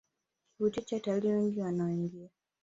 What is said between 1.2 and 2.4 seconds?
wengi wanaoingia